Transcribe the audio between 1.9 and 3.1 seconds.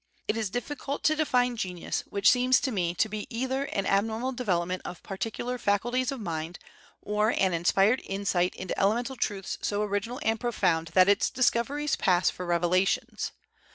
which seems to me to